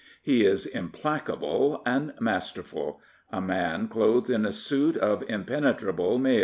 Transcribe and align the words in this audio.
He 0.23 0.43
is 0.43 0.65
implacable 0.65 1.83
and 1.85 2.15
masterful— 2.19 3.01
^a 3.31 3.39
man 3.45 3.87
clothed 3.87 4.31
in 4.31 4.47
a 4.47 4.51
suit 4.51 4.97
of 4.97 5.23
impenetrable 5.29 6.17
mail. 6.17 6.39